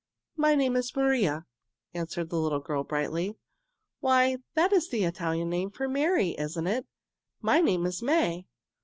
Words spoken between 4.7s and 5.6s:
is the Italian